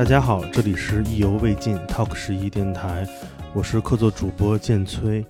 [0.00, 3.06] 大家好，这里是意犹未尽 Talk 十一电台，
[3.52, 5.22] 我是客座主播建崔。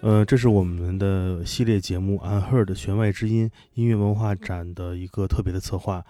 [0.00, 6.04] 呃，这是我们的系列节目《Unheard 弦外之音》音乐文化展的一个特别的策划。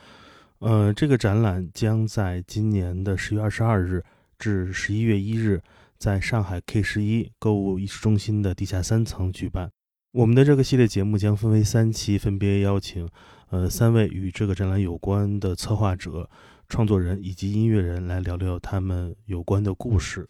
[0.59, 4.05] 呃，这个展览将在今年的十月二十二日
[4.39, 5.63] 至十一月一日，
[5.97, 9.71] 在上海 K 十一购物艺术中心的地下三层举办。
[10.13, 13.09] 我们的这个系列节目将分为三期，分别邀请
[13.49, 16.29] 呃三位与这个展览有关的策划者。
[16.73, 20.27] 创作人以及音乐人来聊聊他们有关的故事。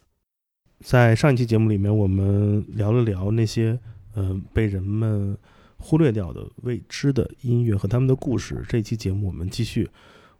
[0.81, 3.79] 在上一期节目里面，我们聊了聊那些
[4.13, 5.37] 呃被人们
[5.77, 8.61] 忽略掉的未知的音乐和他们的故事。
[8.67, 9.89] 这一期节目我们继续，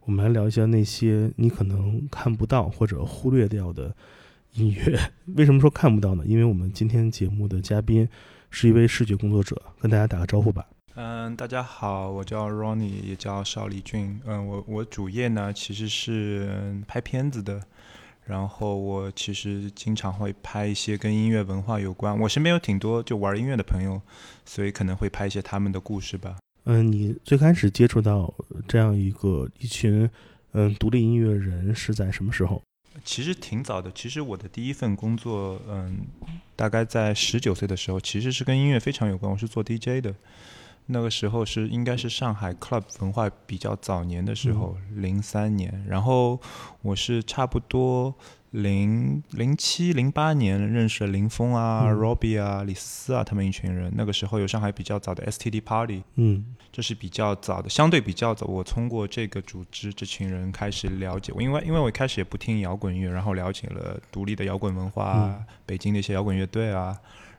[0.02, 3.96] 我们来聊一下那些你可能看不到或者忽略掉的
[4.52, 5.00] 音乐。
[5.36, 6.22] 为什么说看不到呢？
[6.26, 8.06] 因为我们今天节目的嘉宾
[8.50, 10.66] 是一位视觉工作者，跟大家打个招呼吧。
[10.96, 14.20] 嗯，大家好，我叫 Ronnie，也叫邵丽俊。
[14.24, 17.60] 嗯，我我主业呢其实是拍片子的，
[18.24, 22.16] 然后我其实经常会拍一些跟音乐文化有关。
[22.20, 24.00] 我身边有挺多就玩音乐的朋友，
[24.44, 26.36] 所以可能会拍一些他们的故事吧。
[26.66, 28.32] 嗯，你最开始接触到
[28.68, 30.08] 这样一个一群
[30.52, 32.62] 嗯独立音乐人是在什么时候？
[33.04, 33.90] 其实挺早的。
[33.90, 36.06] 其实我的第一份工作，嗯，
[36.54, 39.32] 大概在十九岁的时候，其实是跟音乐非常有关。
[39.32, 40.14] 我是做 DJ 的。
[40.86, 45.84] 那个时候是应该是上海 club 文化比较早年的时候，零三年。
[45.88, 46.38] 然后
[46.82, 48.14] 我是差不多
[48.50, 53.90] 零零七零八年认识了林峰啊、Robbie 啊、李思啊他们一群人。
[53.96, 58.44] 那个时候有上海比较早的 STD Party，嗯，这是比较早的，相对比较早。
[58.46, 66.94] 我通过这个组织这群人开始了解我，因为因为我一开始也不听摇滚乐，然后了解了独立的摇滚文化，北京的一些摇滚乐队啊，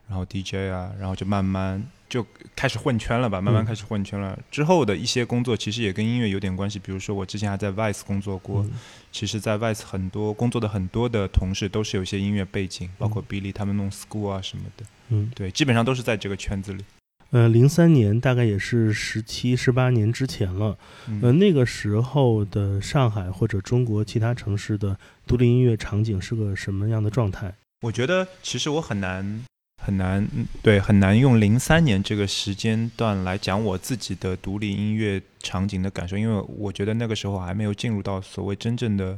[0.08, 1.82] 然后 DJ 啊，然后就慢慢。
[2.08, 4.38] 就开始混圈了吧，慢慢开始混圈了。
[4.50, 8.66] 之后的一些工作其实也跟音乐有点关系，比如说我之前还在 Vice 工作过。
[9.12, 14.84] 其实，在 Vice 很多工作的很多的同事都是有一些音乐背景，包括 Billy 他们弄 School 啊什么的。
[15.08, 16.84] 嗯，对，基本上都是在这个圈子里。
[17.30, 20.76] 呃，零三年大概也是十七、十八年之前了。
[21.22, 27.54] 呃，那个时候的上海或者中国其他城市的独立音乐场景是个什么样的状态？
[27.80, 29.44] 我觉得其实我很难。
[29.78, 30.28] 很难，
[30.62, 39.16] 对，很难用零三年这个时间段来讲我自己的独立音乐场景的感受，因为我觉得那个时候还没有进入到所谓真正的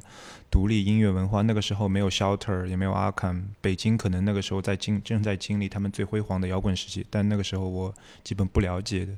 [0.50, 9.12] 独立音乐文化，那个时候没有 Shelter，也没有 Arkham，北京可能那个时候在经正在经历他们最辉煌的摇滚时期，但那个时候我基本不了解的。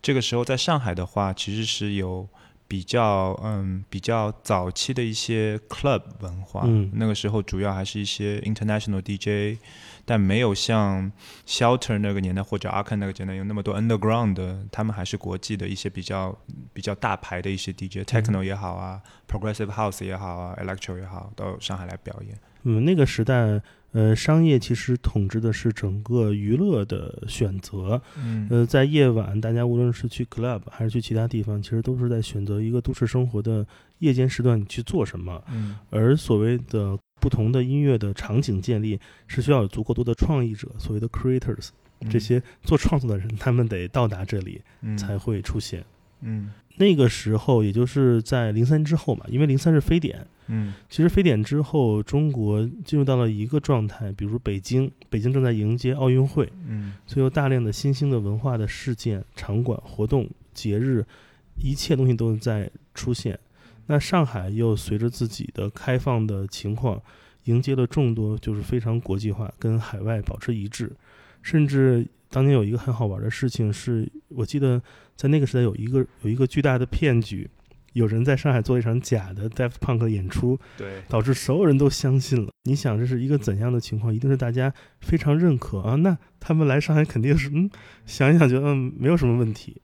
[0.00, 2.26] 这个时候在上海的话，其实是有
[2.66, 9.60] 比较嗯比较早期的一些 club 文化，那个时候主要还是一些 international DJ。
[10.06, 11.10] 但没有像
[11.46, 16.38] Shelter 那个年代或者 Arkan 那个年代有那么多 Underground 的，他们还是国际的一些比较
[16.74, 22.38] 比较大牌的一些 DJ，Techno 也好啊，Progressive House 也好啊，Electro 也好，到上海来表演。
[22.64, 28.00] 嗯，那个时代，呃，商业其实统治的是整个娱乐的选择。
[28.18, 33.66] 嗯，呃，在夜晚，大家无论是去 Club 还是去其他地方，其实都是在选择一个都市生活的
[34.00, 35.42] 夜间时段你去做什么。
[35.52, 36.98] 嗯，而所谓的。
[37.20, 41.70] 不同的音乐的场景建立是需要有足够多的创意者，所谓的 creators，
[42.10, 44.60] 这些做创作的人，他们得到达这里
[44.98, 45.82] 才会出现。
[46.20, 50.26] 嗯，那个时候也就是在零三之后嘛，因为零三是非典。
[50.48, 56.46] 嗯，其实非典之后，中国进入到了一个状态，比如北京，北京正在迎接奥运会。
[56.68, 61.02] 嗯，所以有大量的新兴的文化的事件、场馆、活动、节日，
[61.62, 63.38] 一切东西都在出现。
[63.86, 67.00] 那上海又随着自己的开放的情况，
[67.44, 70.92] 迎接了众多就是非常国际化，跟海外保持一致。
[71.40, 74.82] 甚至当年有一个很好玩的事情，是我记得
[75.16, 77.48] 在那个时代有一个有一个巨大的骗局，
[77.92, 82.50] 有人在上海做一场假的 Daft Punk 演出，对，导致所有人都相信了。
[82.64, 84.14] 你想这是一个怎样的情况？
[84.14, 87.70] 一定是大家非常认可啊，那他们来上海肯定是嗯，
[88.04, 89.80] 想一想觉得嗯没有什么问题。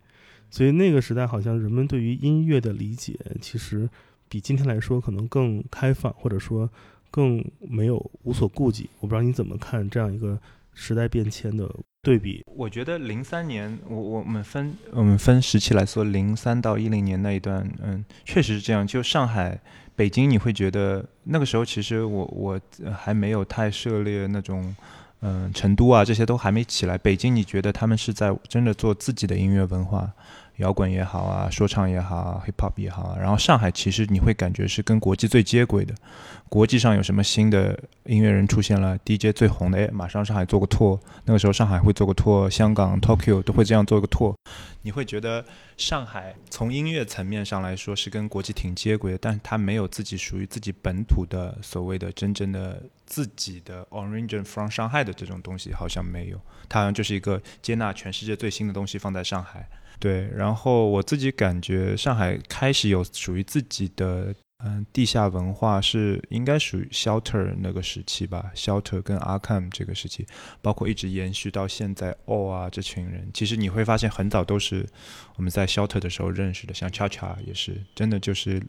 [0.51, 3.89] 所以那个时代，好像人们对于音乐的理解，其实
[4.29, 6.69] 比今天来说可能更开放，或者说
[7.09, 8.91] 更没有无所顾忌。
[8.99, 10.37] 我不知道你怎么看这样一个
[10.75, 12.45] 时代变迁的对比。
[12.47, 18.87] 我觉得零三年，我我们分我们分时期来说，零三到一零年那一段，嗯，确实是这样。
[18.87, 19.61] 就上海、
[19.95, 22.61] 北京，你会觉得那个时候，其实我我
[22.97, 24.75] 还没有太涉猎那种。
[25.23, 26.97] 嗯，成都啊，这些都还没起来。
[26.97, 30.11] 北京，你觉得他们是在真的做自己的音乐文化？
[30.61, 33.19] 摇滚也好啊，说唱也好，hip hop 也好啊。
[33.19, 35.95] 然后上海其实你会感觉是跟国际最接轨的，
[36.49, 41.01] 国际上有什么新的音乐人出现了，DJ 最红的，哎，马上上海做个 tour。
[41.25, 44.35] 那个时候上海会做个 tour，香港 Tokyo 都会这样做个 tour。
[44.83, 45.45] 你会觉得
[45.77, 56.41] 上海从音乐层面上来说是跟国际挺接轨的，但是它没有自己属于自己本土的所谓的真正的自己的 origin from 上海的这种东西，好像没有。
[56.69, 59.69] 它好像就是一个接纳全世界最新的东西放在上海。
[60.01, 70.27] 对，然后我自己感觉上海开始有属于自己的嗯地下文化，是应该属于 Shelter 那个时期吧，Shelter 跟 Arkham 这个时期，
[70.63, 74.87] 包括一直延续到现在 All 啊这群人，其实你会发现很早都是
[75.37, 78.63] 我们在 Shelter 的时候认识的，像 Cha Cha 也是，真的就是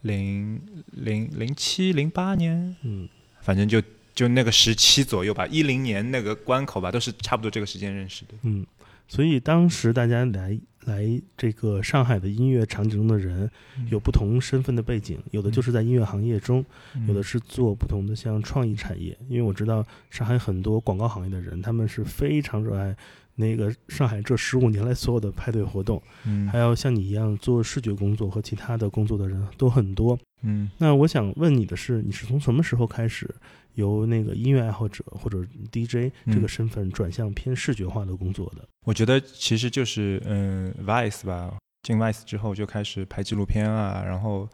[0.00, 3.08] 零零零七零八年，嗯，
[3.40, 3.80] 反正就
[4.14, 8.66] 就那个时期左右吧，一零年那个关口吧，都是差不多这个时间认识的，嗯，
[9.12, 10.58] 所以当时大家来。
[10.84, 13.48] 来这个上海的音乐场景中的人，
[13.88, 16.64] 有不同身份的背景，有的就是在音乐行业中，
[17.06, 19.16] 有的是做不同的像创意产业。
[19.28, 22.96] 因为我知道上海很多广告行业的人，他们是非常热爱
[23.36, 26.02] 那个上海这十五年来所有的派对活动。
[26.26, 30.18] 嗯，还有像你一样做视觉工作和其他的工作的人都很多。
[30.42, 33.28] 嗯，那我想问你的是，你是从什么时候开始？
[33.76, 35.42] 由那个音乐爱好者或者
[35.72, 44.48] DJ 这个身份转向偏视觉化的工作的，我觉得其实就是嗯，Vice 吧，进 Vice 之后就开始拍纪录片啊，然后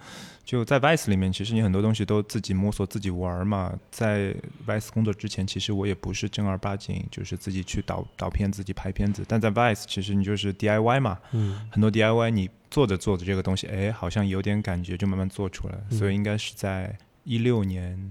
[0.45, 3.79] 就在 Vice 里面，其实你很多东西都自己摸索、自己玩嘛。
[3.91, 4.35] 在
[4.67, 18.11] Vice 工作之前，其实我也不是正儿八经就是自己去导导片、自己拍片子，但在 Vice 其实你就是 DIY 嘛，嗯，很多 DIY 你做着做着这个东西，哎，好像有点感觉，就慢慢做出来，所以应该是在一六年。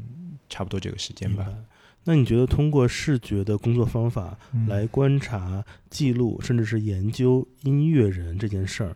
[0.50, 1.46] 差不多这个时间吧。
[2.07, 4.38] 那你觉得通过视觉的工作方法
[4.69, 8.95] 来观察、记录，甚至是研究音乐人这件事儿，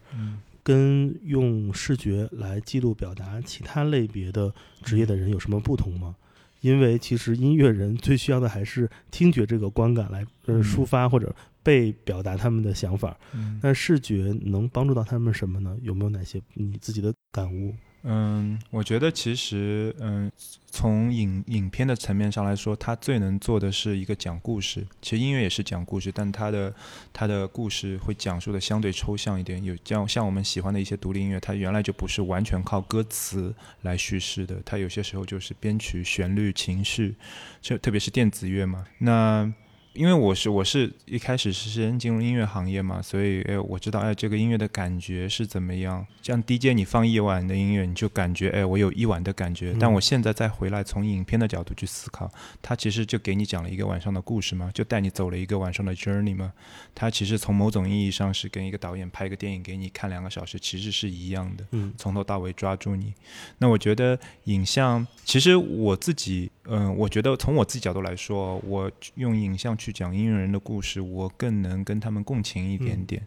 [0.64, 6.16] 跟用视觉来记录、表达其他类别的职业的人有什么不同吗？
[6.62, 13.18] 因为其实音乐人最需要的还是听觉这个观感来呃抒发或者被表达他们的想法。
[13.62, 15.76] 那视觉能帮助到他们什么呢？
[15.82, 17.76] 有没有哪些你自己的感悟？
[18.04, 20.32] 嗯，我觉得其实，嗯，
[20.72, 24.84] 从影影片的层面上来说，它最能做的是一个讲故事。
[25.02, 26.74] 其实音乐也是讲故事，但它的
[27.14, 29.64] 它的故事会讲述的相对抽象一点。
[29.64, 33.54] 有像像我们喜欢的一些独立音乐，它原来就不是完全靠歌词
[33.84, 37.14] 来叙事的，它有些时候就是编曲、旋律、情绪，
[37.62, 38.84] 就特别是电子乐嘛。
[38.98, 39.54] 那
[39.94, 46.06] 因为我是我是一开始是先进入音乐行业嘛，所以哎，我知道哎，这个音乐的感觉是怎么样。
[46.22, 49.76] 像 DJ 你放一晚的音乐，你就感觉哎，我有一晚的感觉。
[49.78, 56.54] 但我现在再回来从影片的角度去思考，它其实就给你讲了一个晚上的故事嘛，就带你走了一个晚上的 journey 嘛。
[56.96, 61.66] 它其实从某种意义上是跟一个导演拍一个电影给你看两个小时，其实是一样的。
[61.72, 63.14] 嗯，从头到尾抓住你。
[63.58, 69.78] 那我觉得影像，其实我自己，嗯，我觉得从我自己角度来说，我用影像。
[69.82, 73.24] 去讲音乐人的故事，我更能跟他们共情一点点。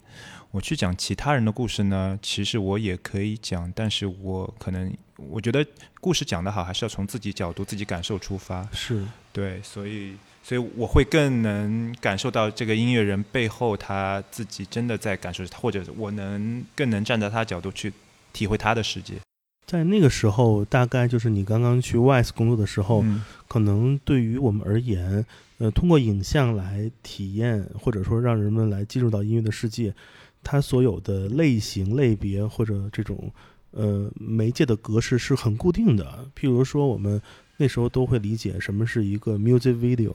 [0.53, 5.67] 我去讲其他人的故事呢，其实我也可以讲，但是我可能我觉得
[6.01, 8.69] 故事讲得好，还是要从自己角度、自己感受出发。
[8.73, 10.15] 是对，所以
[10.45, 17.93] 所以我会更能感受到这个音乐人背后他自己真的在感受，或者我能更能站在他角度去
[18.33, 19.15] 体会他的世界。
[19.67, 23.03] 在那个时候，大概就是你刚刚去 WISE 工作的时候，
[23.49, 25.27] 可能对于我们而言。
[25.59, 29.95] 呃，通过影像来体验，或者说让人们来进入到音乐的世界，
[30.43, 33.31] 它所有的类型、类别或者这种
[33.71, 36.29] 呃媒介的格式是很固定的。
[36.37, 37.23] 譬如说，我们
[37.57, 40.13] 那时候都会理解什么是一个 music video，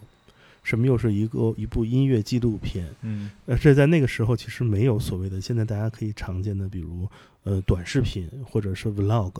[0.62, 2.86] 什么又是一个一部音乐纪录片。
[3.02, 7.08] 嗯，呃，这在那个时候其实没有所谓的现在大家可以常见的，比如
[7.46, 9.32] 呃短视频或者是 vlog。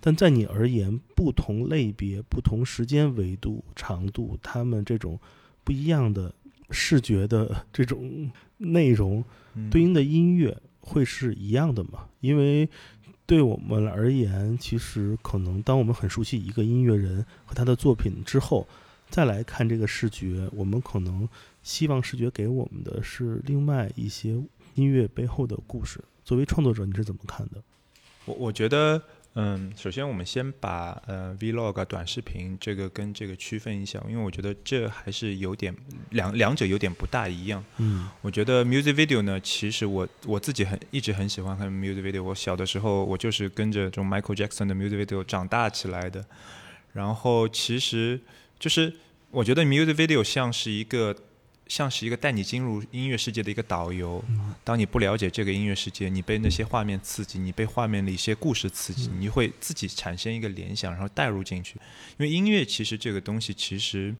[0.00, 5.18] 但在你而言，不同类别、不同时间维度、长度，他们这种。
[5.68, 6.32] 不一样的
[6.70, 9.22] 视觉的这种内容，
[9.70, 12.08] 对应的音乐会是一样的吗？
[12.20, 12.66] 因为
[13.26, 18.66] 对我们而言，其实可能当我们很熟悉一个音乐人和他的作品之后，
[19.10, 21.28] 再来看这个视觉，我们可能
[21.62, 26.02] 希望视觉给我们的是另外一些音乐背后的故事。
[26.24, 27.62] 作为创作者，你是怎么看的？
[28.24, 29.02] 我我觉得。
[29.34, 35.72] 嗯，首先我们先把呃 vlog 短视频这个跟这个区分一下，因为我觉得这还是有点
[36.10, 37.64] 两两者有点不大一样。
[37.76, 42.20] 嗯，我觉得 music video 呢，其实我我自己很一直很喜欢看 music video。
[42.20, 46.24] 我小的时候我就是跟着这种 Michael Jackson 的 music video 长大起来的。
[46.92, 48.18] 然后其实
[48.58, 48.92] 就是
[49.30, 51.14] 我觉得 music video 像是一个
[51.68, 54.24] 像是一个带你进入音乐世界的一个导游。
[54.64, 61.78] 当你不了解这个音乐世界，你被那些画面刺激，你被画面的一些故事刺激，你会自己产生一个联想，然后带入进去。
[62.16, 64.14] 因为音乐其实这个东西，其实，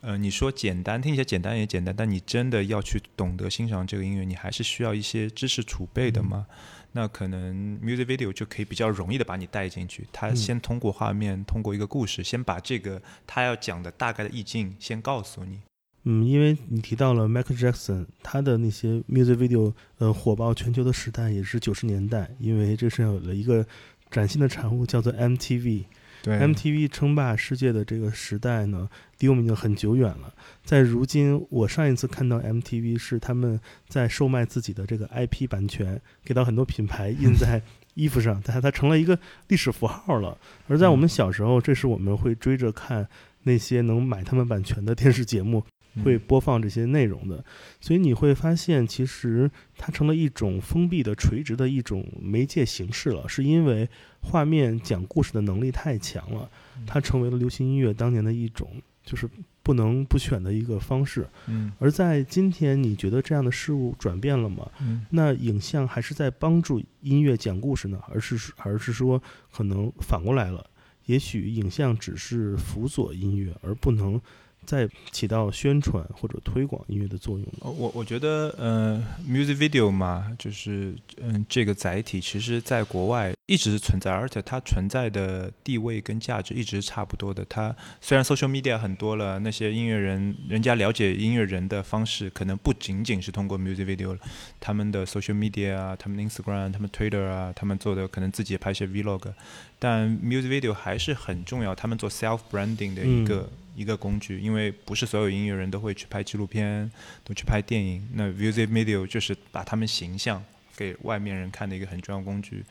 [0.00, 6.46] 呃，你说简单，听起来简单也简单，但你真的要去懂得欣赏这个音乐，你还是需要一些知识储备的嘛。
[6.92, 10.06] 那可能 music video 就可以比较容易的把你带进去。
[10.12, 15.60] 他先通过画面，通过一个故事，先把这个他要讲的大概的意境先告诉你。
[16.04, 23.66] 嗯，因为你提到了 Michael Jackson，他的那些 music video，呃，火爆全球的时代也是九十年代，因为这是有了一个
[24.10, 25.84] 崭新的产物，叫做 MTV。
[26.22, 30.32] 对，MTV 称霸世界的这个时代呢，离我们已经很久远了。
[30.64, 37.60] 在如今，我上一次看到 MTV 是他们在售卖自己的这个 IP 版权，给到很多品牌印在
[37.92, 39.18] 衣服上，它它成了一个
[39.48, 40.38] 历史符号了。
[40.66, 43.06] 而在我们小时候，这是我们会追着看
[43.42, 45.62] 那些能买他们版权的电视节目。
[46.02, 47.44] 会播放这些内容的，
[47.80, 53.28] 所以你会发现，其实它成了一种封闭的、垂直的一种媒介形式了。
[53.28, 53.88] 是因为
[54.20, 56.50] 画面讲故事的能力太强了，
[56.86, 58.70] 它成为了流行音乐当年的一种
[59.04, 59.28] 就是
[59.62, 61.28] 不能不选的一个方式。
[61.46, 64.68] 嗯，而在今天，你觉得这样的事物转变了吗？
[64.80, 69.22] 嗯，那影像还是在帮助音乐讲故事呢，而是而是说
[69.52, 70.66] 可能反过来了？
[71.06, 74.20] 也许影像只是辅佐音乐，而不能。
[74.66, 77.46] 在起到宣传或者推广音乐的作用。
[77.60, 87.44] 我我觉得，呃，music video 嘛，就是嗯，这个载体其实在国外一直是存在，而且它存在的地位跟价值一直差不多的。
[87.48, 94.18] 它虽然 social media 很多了，那些音乐人人家了解音乐人的方式可能不仅仅是通过 music video 了，
[94.60, 99.32] 他们的 social media 啊，他们的 Instagram，他们 Twitter 啊，他们做的可能自己也拍些 vlog，
[99.78, 103.50] 但 music video 还是很重要，他们做 self branding 的一个。
[103.74, 106.90] 一个工具，因为不是所有音乐人都会去拍纪录片，
[107.22, 108.08] 都去拍电影。
[108.14, 110.42] 那 music video 就是把他们形象
[110.76, 112.64] 给外面人看的一个很重要工具。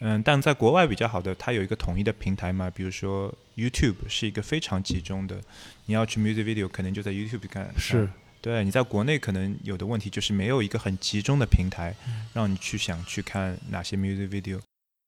[0.00, 5.40] 嗯，但在国外比较好的，它有一个统一的平台嘛，比如说 YouTube 是一个非常集中的，
[5.86, 7.72] 你要去 music video 可能就在 YouTube 看。
[7.78, 8.08] 是，
[8.40, 11.94] 对你在国内可能有的问题就是没有一个很集中的平台，
[12.34, 14.60] 让你去想去看哪些 music video。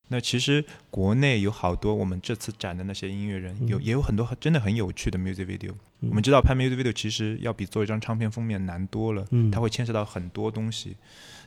[0.08, 5.72] 那其实国内有好多我们这次展的那些音乐人，有也有很多真的很有趣的 music video。
[6.00, 10.96] 我们知道拍 music video 其实要比做一张唱片封面难多了，它会牵涉到很多东西。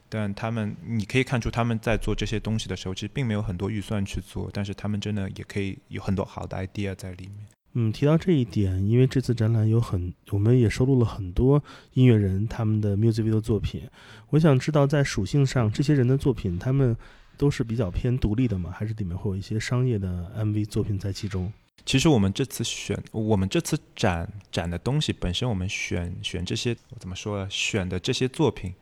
[0.09, 7.45] 但他们你可以看出他们在做这些东西的时候，其实并没有很多预算去做，但是他们真的也可以有很多好的 idea 在里面。
[7.73, 13.83] 嗯，提到这一点，因为这次展览有很，我们也收录了很多音乐人他们的 music video 作品。
[14.29, 16.97] 我想知道在属性上，这些人的作品他们。
[17.37, 21.51] 都是比较偏独立的嘛，还是里面会有一些商业的 MV 作品在其中？
[21.85, 27.47] 其实我们这次选，我们这次展展的东西本身，我们选选这些怎么说呢？
[27.49, 28.73] 选的这些作品，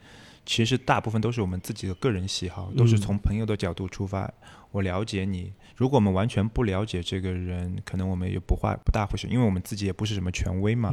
[0.46, 4.34] 其实大部分都是我们自己的个人喜好，都是从朋友的角度出发。
[4.72, 10.92] 我了解你，如果我们完全不了解这个人，可能我们也不会不大会选，因为我们自己也不是什么权威嘛。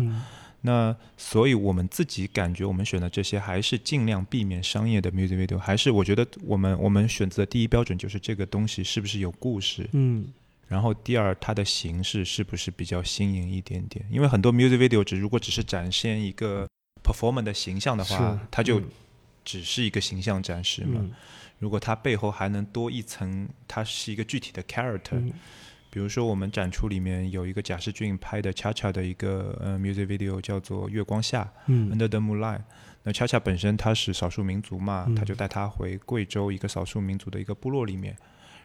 [0.65, 10.27] 那所以，我们自己感觉，我们选的这些还是尽量避免商业的 music video，还是我觉得我们我们选择的第一标准就是这个东西是不是有故事，嗯，
[10.69, 16.69] 然后第二它的形式是不是比较新颖一点点，因为很多 music video 只如果只是展现一个
[17.03, 18.81] performer 的形象的话，它就
[19.45, 21.05] 只是一个形象展示嘛，
[21.59, 25.21] 如果它背后还能多一层，它是一个具体的 character。
[25.93, 32.63] 比如说，我们展出里面有一个贾士俊拍的恰恰的一个呃 music video，叫做《月光下》（Under the Moonlight）。
[33.03, 38.17] 那恰恰本身他是少数民族嘛，他就带他回贵州一个少数民族的一个部落里面，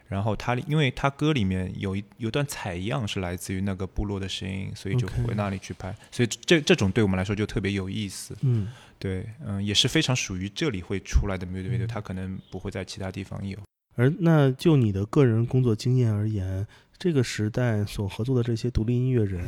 [0.06, 5.94] 然后他因为他歌里面有一有段采样是来自于那个部落的声音，所以就回那里去拍。
[6.10, 8.34] 所以这这种对我们来说就特别有意思。
[8.40, 8.68] 嗯，
[8.98, 13.58] 对，嗯，也是非常属于这里会出来的 music video，它可能不会在其他地方有。
[13.96, 16.66] 而那就你的个人工作经验而言。
[16.98, 19.40] 这个时代所合作的这些独立音乐人，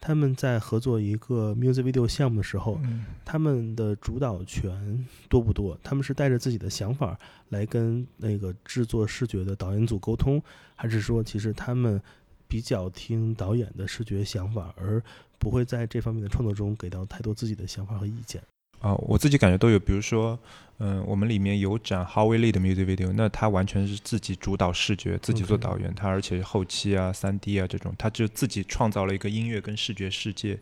[0.00, 2.80] 他们在合作一个 music video 项目的时候，
[3.26, 5.78] 他们的主导权多不多？
[5.82, 7.18] 他们是带着自己的想法
[7.50, 10.42] 来跟那个制作视觉的导演组沟通，
[10.74, 12.00] 还是说其实他们
[12.48, 15.02] 比较听导演的视觉想法，而
[15.38, 18.42] 不会在这方面的创作中给到太多自己的想法和意见？
[18.84, 20.38] 啊，我自己感觉都有，比如说，
[20.78, 30.58] 嗯，我们里面有展 Howie Lee 的 music video，那他完全是自己主导视觉，自己做导演，他而且后期啊、三 D 啊这种，他就自己创造了一个音乐跟视觉世界。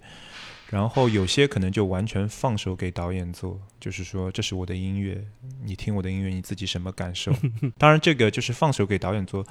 [0.71, 5.23] 然后有些可能就完全放手给导演做，就是说这是我的音乐，
[5.65, 7.33] 你听我的音乐，你自己什么感受？
[7.77, 9.45] 当然，这个就是放手给导演做。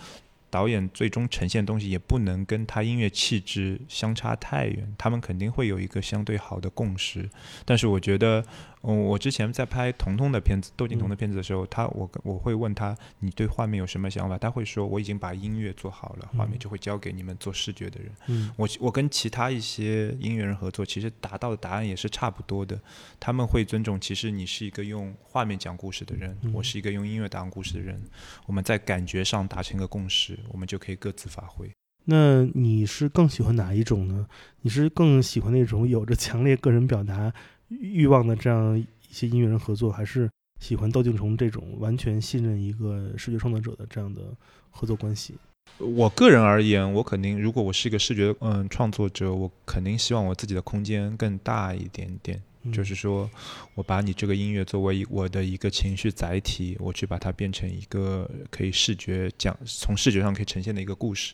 [0.51, 7.27] 导演最终呈现的东西也不能跟他音乐气质相差太远，他们肯定会有一个相对好的共识。
[7.65, 8.45] 但是我觉得。
[8.83, 14.37] 嗯，我之前在拍童童的片子，窦靖童的片子的时候，他我我会问他，你对画面有什么想法？
[14.37, 18.11] 他会说，我已经把音乐做好了，画面就会交给你们做视觉的人。
[18.27, 22.79] 嗯，我我跟其他一些音乐人合作，其实达到的答案也是差不多的。
[23.19, 28.01] 他们会尊重，其实你是一个用画面讲故事的人，我是一个用音乐讲故事的人，
[28.47, 31.69] 我们在感觉上达成一个共识，我们就可以各自发挥。
[32.05, 34.25] 那你是更喜欢哪一种呢？
[34.61, 37.31] 你是更喜欢那种有着强烈个人表达？
[37.79, 44.21] 欲望的这样一些音乐人合作，还是喜欢窦靖童这种完全信任一个视觉创作者的这样的
[44.69, 45.35] 合作关系。
[45.77, 52.41] 我个人而言，我肯定，如果我是一个视觉嗯创作者，我肯定希望我自己的空间更大一点点。
[52.71, 53.27] 就是说，
[53.73, 61.33] 我把你这个音乐作为我的一个情绪载体，我去把它变成一个可以视觉讲，从视觉上可以呈现的一个故事。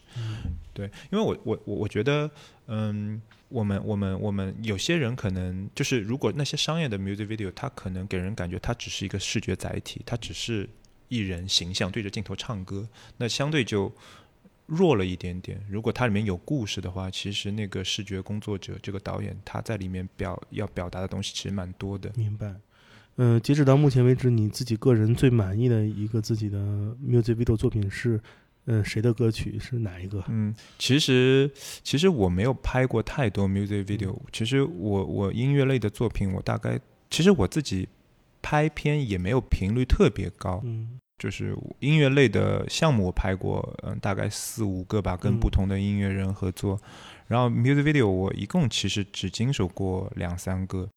[0.73, 2.29] 对，因为我我我我觉得，
[2.67, 3.21] 嗯。
[3.49, 10.69] 我们我们我们有些人可能就是，如果那些商业的 music video，它可能给人感觉它只是一个视觉载体，它只是
[11.07, 12.87] 艺人形象对着镜头唱歌，
[13.17, 13.91] 那相对就
[14.65, 15.65] 弱了一点点。
[15.69, 22.11] 如果它里面有故事的话，其实那个视觉工作者这个导演他在里面表要表达的东西其实蛮多的。
[22.15, 22.53] 明白。
[23.15, 26.57] 嗯，截止到目前为止，你自己个人最满意的一个自己的
[27.03, 28.19] music video 作品是？
[28.69, 30.21] 嗯，谁的歌曲是哪一个？
[30.27, 31.49] 嗯，其实
[31.83, 34.13] 其实我没有拍过太多 music video。
[34.33, 36.77] 其实我我音乐类的作品，我大概
[37.09, 37.87] 其实我自己
[38.41, 40.61] 拍片也没有频率特别高。
[40.65, 46.77] 嗯，就是音乐类的项目我拍过，嗯，大概四五个吧，跟不同的音乐人合作。
[47.27, 50.89] 然后 music video 我一共其实只经手过两三个。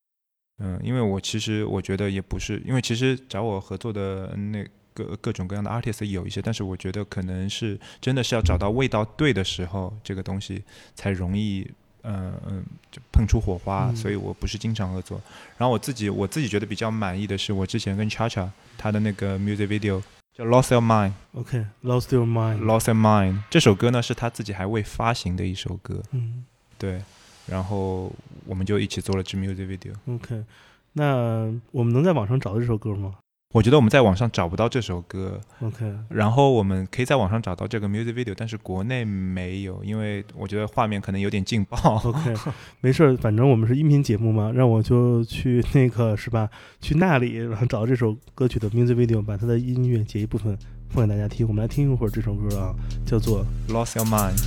[0.58, 4.66] 嗯，因为我其实我觉得也不是，因为其实找我合作的那。
[5.04, 10.62] 各各种各样的 artist 有一些，但是我觉得可能是真的是要找到味道对的时候，这个东西
[10.94, 11.66] 才容易，
[12.02, 13.92] 嗯嗯，就碰出火花。
[13.94, 15.20] 所以我不是经常合作。
[15.56, 20.02] 然后我自己我自己觉得比较满意的是，我之前跟 Cha Cha 他的那个 music video
[20.36, 21.12] 叫 Lost Your Mind。
[21.32, 22.60] OK，Lost Your Mind。
[22.60, 26.02] Lost Your Mind 这首歌呢是他自己还未发行的一首歌。
[26.12, 26.44] 嗯，
[26.78, 27.02] 对。
[27.46, 28.12] 然后
[28.46, 29.92] 我们就一起做了支 music video。
[30.06, 30.44] OK，
[30.92, 33.16] 那我们能在网上找到这首歌吗？
[33.52, 35.92] 我觉得我们在网上找不到这首歌，OK。
[36.08, 42.00] 然后我们可以在网上找到这个 music video，但是国内没有，因为我觉得画面可能有点劲爆。
[42.04, 42.32] OK，
[42.80, 46.48] 没事儿，反正我们是音频节目嘛，让我就去那个是吧？
[46.80, 50.56] 去那里，然后找到这首歌曲的 music video，把它的音乐截一部分
[50.88, 51.44] 放给大家听。
[51.48, 52.72] 我们来听一会儿这首歌啊，
[53.04, 54.38] 叫做《Lost Your Mind》。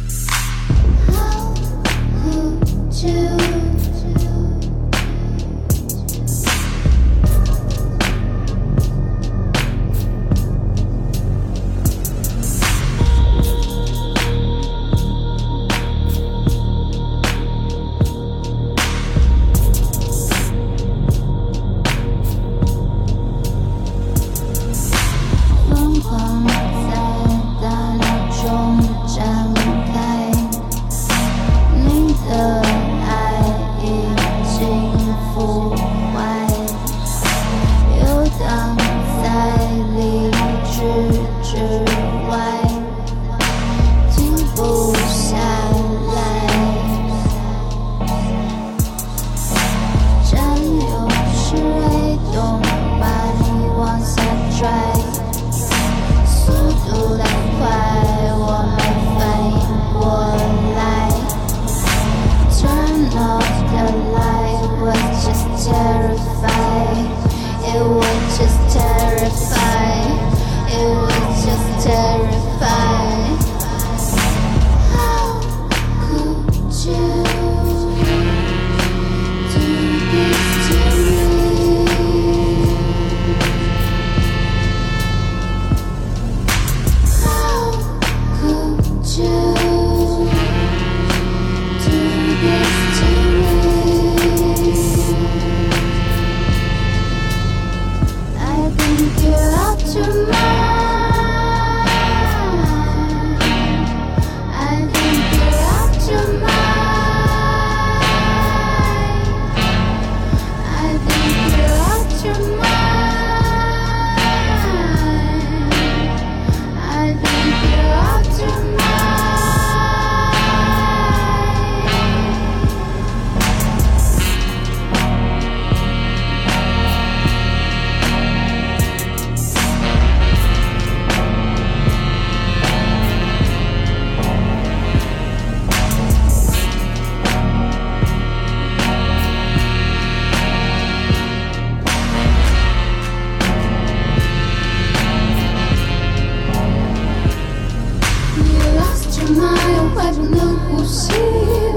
[149.29, 151.11] My unfriendly 呼吸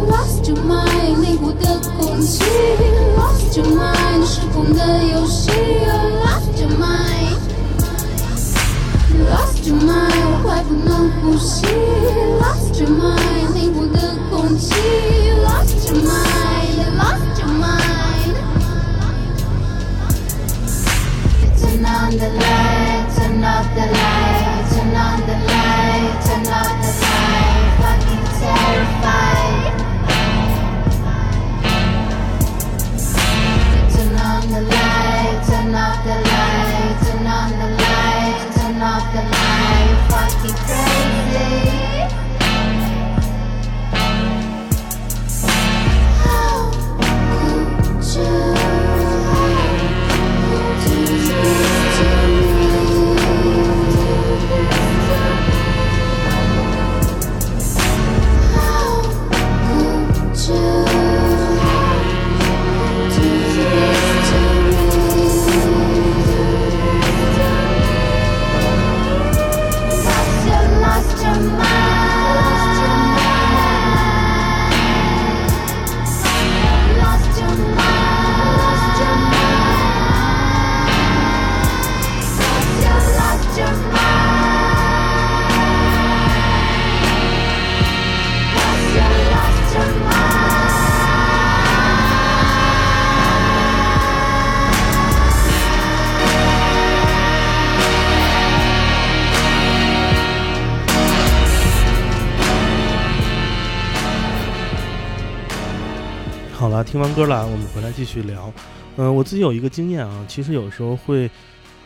[0.09, 2.43] ，Lost your mind，凝固的空气
[3.17, 5.51] ，Lost your mind，时空的游戏
[6.25, 7.69] ，Lost your mind，Lost
[9.65, 11.67] your mind，我快不能呼吸
[12.41, 14.75] ，Lost your mind，凝固的空气
[15.45, 18.35] ，Lost your mind，Lost your mind。
[21.61, 27.16] Turn on the light, turn off the light, turn on the light, turn off the light.
[33.93, 36.36] Turn on the light, turn off the light,
[106.77, 108.53] 了，听完歌了，我们回来继续聊。
[108.97, 111.31] 嗯、我自己有一个经验啊，其实有时候会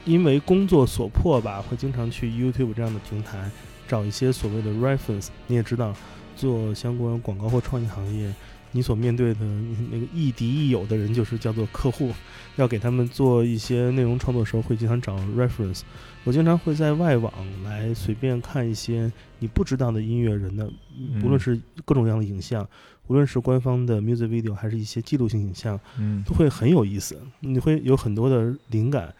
[0.04, 3.48] 因为工作所迫吧，会经常去 YouTube 这样的平台
[3.86, 5.28] 找一些所谓的 reference。
[5.46, 5.94] 你也知道，
[6.34, 8.34] 做相关广告或创意行业，
[8.72, 9.40] 你所面对的
[9.90, 12.12] 那个亦敌亦友的人就是叫做客户，
[12.56, 15.80] 要给他们做一些内容创作的时候，会经常找 reference。
[16.24, 17.32] 我经常会在外网
[17.64, 20.70] 来随便看一些你不知道的音乐人的，
[21.22, 22.68] 无论是各种各样的影像，
[23.06, 29.14] 无论是官方的 music video 还是一些记录性影像，嗯都会很有意思，你会有很多的灵感。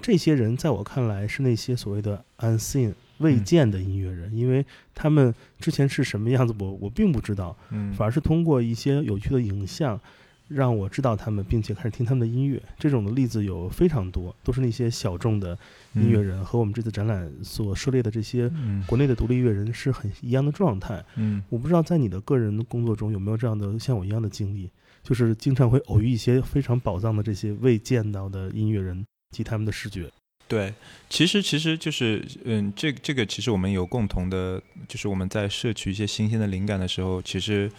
[0.00, 10.00] 这些人在我看来是那些所谓的 unseen 未见的音乐人，因为他们之前是什么样子，我我并不知道，嗯反而是通过一些有趣的影像，
[10.48, 12.62] 让我知道他们，并且开始听他们的音乐。
[12.78, 15.58] 这种的例子有非常多，都是那些小众的
[15.94, 21.04] 音乐人，和我们这次展览所涉猎的这些嗯国内的独立音乐人是很一样的状态。
[21.16, 24.70] 嗯我不知道在你的个人工作中有没有这样的像我一样的经历，
[25.02, 30.10] 就是经常会偶遇一些非常宝藏的这些未见到的音乐人及他们的视觉。
[30.48, 30.72] 对，
[31.10, 37.70] 其实其实就是，嗯，这这个其实我们有共同的，就是我们在摄取一些新鲜的灵感的时候，其实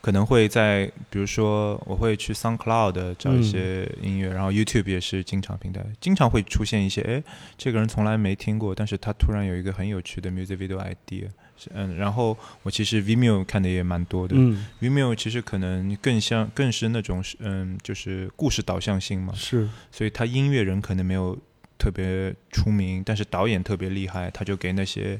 [0.00, 7.22] 可能会在，比如说我会去 SoundCloud 找一些音乐，然后 YouTube 也是经常平台，经常会出现一些，哎，
[7.56, 11.28] 这个人从来没听过，但是他突然有一个很有趣的 music video idea，
[11.72, 21.36] 嗯，然后我其实 Vimeo 看的也蛮多的、嗯，v i m e o 其实可能更像更是那种是嗯，就是故事导向性嘛，是，所以他音乐人可能没有
[21.78, 25.18] 特别出名，但是导演特别厉害，他就给那些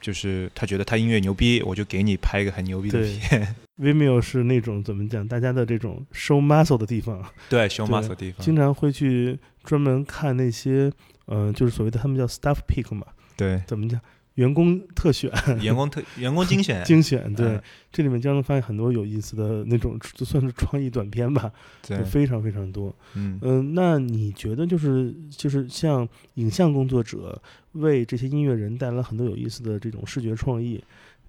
[0.00, 10.92] 就是他觉得他音乐牛逼，我就给你拍一个很牛逼的片，Vimeo 是那种怎么讲，大家的这种 show muscle 的地方，对 show muscle 的地方，经常会去专门看那些，
[11.28, 14.00] 嗯、就是所谓的他们叫 staff pick 嘛，对，怎么讲，
[14.36, 21.50] 员工特选、 员工特 员工精选，精选，对，嗯这里面经常能发现很多有意思的那种，就算是创意短片吧，
[21.86, 22.94] 对就，非常非常多。
[23.14, 27.40] 嗯嗯，那你觉得就是就是像影像工作者
[27.72, 30.82] 为这些音乐人带来很多有意思的这种视觉创意，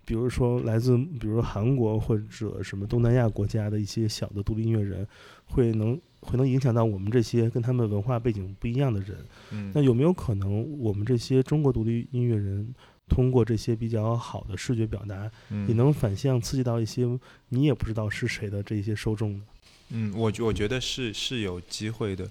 [0.04, 5.08] 比如说来自比如说韩国或者什么东南亚国家的一些小的独立音乐人，
[5.46, 9.18] 会能会能影响到我们这些跟他们文化背景不一样的人。
[9.52, 12.74] 嗯那有没有可能我们这些中国独立音乐人？
[13.10, 17.06] 通过这些比较好的视觉表达，嗯也嗯能反向刺激到一些
[17.50, 19.46] 你也不知道是谁的这些受众的？
[19.90, 22.30] 嗯，我觉我觉得是是有机会的。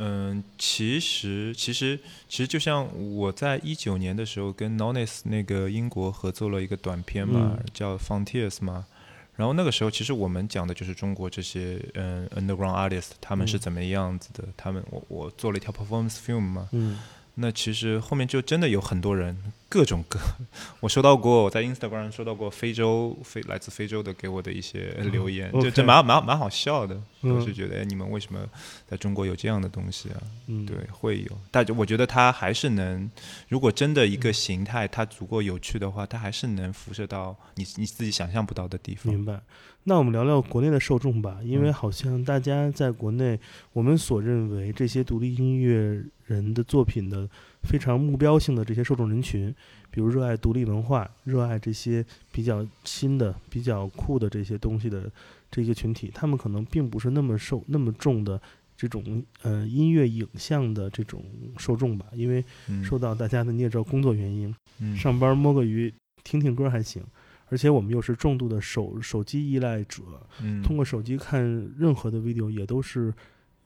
[0.00, 8.86] 嗯，其实其实其实就像我在一九年的时候跟 Nonis 那个英国合作了一个短片嘛，嗯叫 Frontiers 嘛。
[9.34, 16.68] 然后那个时候其实我们讲的就是中国这些嗯 underground artist 他们是嗯怎么样子的，他们我我做了一条 performance film 嘛。
[16.72, 16.98] 嗯
[17.40, 19.36] 那其实后面就真的有很多人
[19.68, 20.18] 各种各，
[20.80, 28.40] 我收到过我在 Instagram 上收到过非洲非来自非洲的给我的一些留言，嗯就这蛮蛮蛮好笑的，嗯我是觉得哎你们为什么
[28.86, 30.16] 在中国有这样的东西啊？
[30.46, 33.10] 嗯，对，会有，但我觉得它还是能，
[33.48, 39.12] 如果真的一个形态它足够有趣的话，它还是能辐射到你你自己想象不到的地方。
[39.12, 39.40] 明白。
[39.84, 43.38] 那我们聊聊国内的受众吧，因为嗯好像大家在国内，
[43.72, 47.26] 我们所认为这些独立音乐人的作品的
[47.68, 49.54] 非常目标性的这些受众人群，
[49.90, 52.02] 比如热爱独立文化、热爱这些
[52.32, 55.12] 比较新的、比较酷的这些东西的
[55.50, 58.40] 这个群体，他们可能并不是那么受那么重的
[58.74, 61.22] 这种呃音乐影像的这种
[61.58, 62.82] 受众吧，因为嗯。
[62.82, 64.96] 受到大家的你也知道工作原因，嗯。
[64.96, 65.92] 上班摸个鱼
[66.24, 67.02] 听听歌还行，
[67.50, 70.02] 而且我们又是重度的手手机依赖者，
[70.40, 70.62] 嗯。
[70.62, 71.42] 通过手机看
[71.76, 73.12] 任何的 video 也都是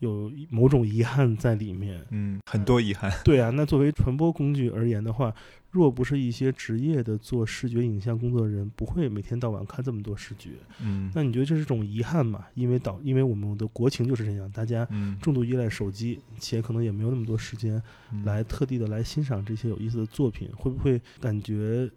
[0.02, 2.04] 有某种遗憾在里面。
[2.10, 3.10] 嗯很多遗憾。
[3.24, 5.32] 对啊，那作为传播工具而言的话，
[5.70, 10.50] 若不是一些职业的做视觉影像工作的人，不会每天到晚看这么多视觉。
[10.80, 12.44] 嗯那你觉得这是种遗憾吗？
[12.54, 17.80] 因为导，因为我们的国情就是这样，大家嗯重度依赖手机，且可能也没有那么多时间
[18.12, 21.88] 嗯来特地的来欣赏这些有意思的作品，会不会感觉，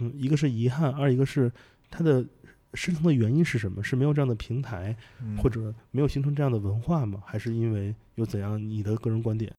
[0.00, 1.50] 嗯，一个是遗憾，二一个是
[1.90, 2.24] 它的
[2.74, 3.82] 深层的原因是什么？
[3.82, 7.22] 是没有这样的平台，嗯或者没有形成这样的文化吗？
[7.24, 9.52] 还是因为有怎样你的个人观点？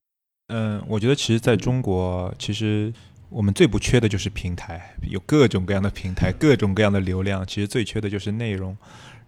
[0.47, 2.93] 嗯，我觉得其实在中国，其实
[3.29, 7.45] 我们最不缺的就是平台，有各种各样的平台，各种各样的流量。
[7.45, 8.77] 其实最缺的就是内容，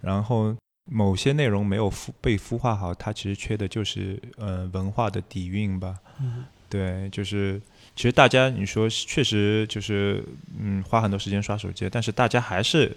[0.02, 0.56] 然后
[0.90, 5.96] 某些内容没有孵被孵化好，它其实缺的就是呃文化的底蕴吧。
[6.22, 7.62] 嗯对，就是
[7.98, 10.24] 其实大家你说确实就是
[10.60, 12.96] 嗯花很多时间刷手机，但是大家还是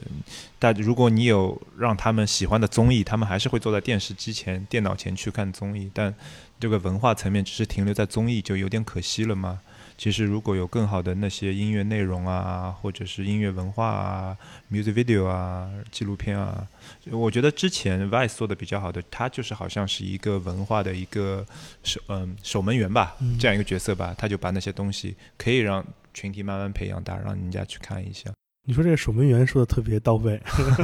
[0.59, 6.15] 大如果你有让他们喜欢的综艺，他们还是会坐在电视机前、电脑前去看综艺，但
[6.61, 9.61] 这个文化层面只是停留在综艺，就有点可惜了吗。
[10.01, 14.35] 其实如果有更好的那些音乐内容啊，或者是音乐文化啊、
[14.73, 16.67] music video 啊、纪录片啊，
[17.11, 21.45] 我觉得之前 Vice 做的比较好的，他就是好像是一个文化的一个
[21.85, 23.39] 守嗯守门员吧，嗯。
[23.39, 28.31] 这样一个角色吧，他就把那些东西可以让群体慢慢培养大，让人家去看一下
[28.65, 30.41] 你说这个守门员说的特别到位，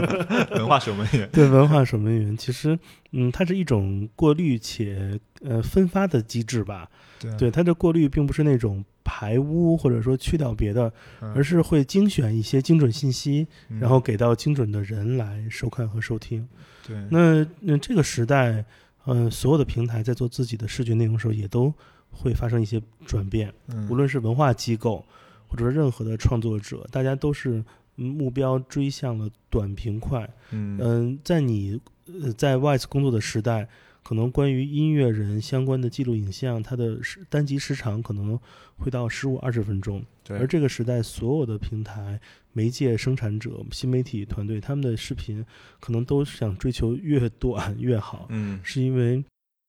[0.53, 1.29] 文化守门员。
[1.33, 2.77] 对文化守门员，其实，
[3.13, 6.89] 嗯，它是一种过滤且呃分发的机制吧。
[7.21, 16.49] 对对，它的过滤并不是那种排污或者说去掉别的，嗯而是会精选一些精准信息，嗯然后给到精准的人来收看和收听。
[16.87, 18.65] 对，那那这个时代，
[19.05, 21.73] 呃，所有的平台在做自己的视觉内容的时候，也都
[22.11, 23.53] 会发生一些转变。
[23.69, 25.05] 嗯无论是文化机构，
[25.47, 27.65] 或者说任何的创作者，大家都是
[27.97, 30.29] 嗯目标追向了短平快。
[30.51, 33.69] 嗯嗯，在你呃在 Vice 工作的时代，
[34.03, 38.39] 可能关于音乐人相关的记录影像，它的时单集时长可能
[38.77, 40.05] 会到十五二十分钟。
[40.23, 42.21] 对，而这个时代，所有的平台、
[42.53, 45.45] 媒介生产者、新媒体团队，他们的视频
[45.81, 49.25] 可能都想追求越短越好，嗯是因为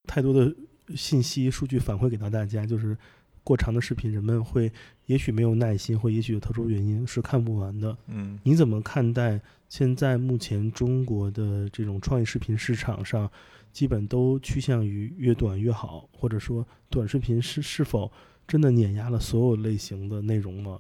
[0.08, 0.54] 太多的
[0.96, 2.98] 信息数据反馈给到大家，就是
[3.48, 4.70] 过长的视频，人们会
[5.06, 7.98] 也许没有耐心，或也许有特殊原因是看不完的。
[8.08, 13.32] 嗯你怎么看待现在目前中国的这种创意视频市场上，
[13.72, 18.12] 基本都趋向于越短越好，或者说短视频是是否
[18.46, 20.78] 真的碾压了所有类型的内容呢？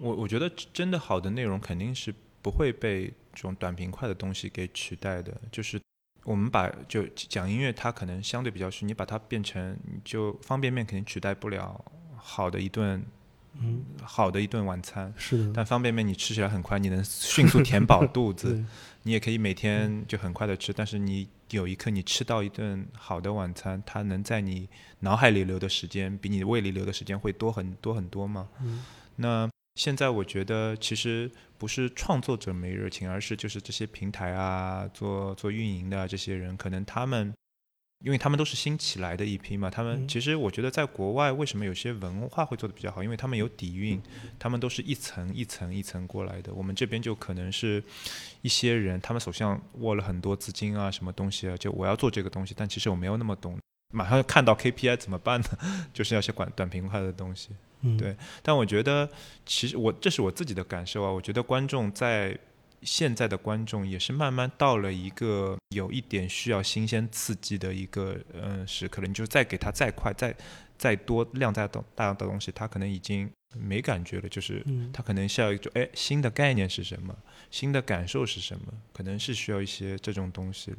[0.00, 5.40] 我我觉得真的好的内容肯定是不会被这种短平快的东西给取代的。
[5.52, 5.80] 就是
[6.24, 11.84] 我们把就讲音乐，它可能相对比较虚，你把它变成就方便面肯定取代不了
[12.28, 13.02] 好的一顿
[13.60, 15.12] 嗯，好的一顿晚餐。
[15.16, 18.62] 是的，但方便面你吃起来很快，你能迅速填饱肚子，
[19.02, 20.72] 你也可以每天就很快的吃。
[20.72, 24.68] 但是你有一刻你吃到一顿好的晚餐，它能在你
[25.00, 28.46] 脑海里留的时间比你胃里留的时间会多很多很多吗？
[28.60, 28.84] 嗯
[29.16, 37.32] 那现在我觉得其实不是创作者没热情，而是就是这些平台啊，做做运营的、啊、这些人，可能他们。
[38.04, 44.00] 因为他们都是新起来的一批嘛，他们嗯其实我觉得在国外为什么有些文化会做的比较好，因为他们有底蕴，
[44.38, 46.54] 他们都是一层一层一层过来的。
[46.54, 47.82] 我们这边就可能是
[48.42, 53.58] 一些人，他们手上握了很多资金啊，什么东西啊，就我要做这个东西，但其实我没有那么懂，
[53.92, 55.48] 马上看到 KPI 怎么办呢？
[55.92, 57.50] 就是要些短短平快的东西。
[57.80, 59.08] 嗯，对但我觉得，
[59.46, 61.10] 其实我这是我自己的感受啊。
[61.10, 62.36] 我觉得观众在
[62.82, 69.08] 现在的观众也是慢慢到了一个有一点需要新鲜刺激的一个嗯时刻了。
[69.08, 70.34] 你就再给他再快、再
[70.76, 74.28] 再多量再大大的东西，他可能已经没感觉了。
[74.28, 77.16] 就是嗯，他可能需要一种哎新的概念是什么，
[77.50, 80.78] 新的感受是什么，可能是需要一些这种东西了。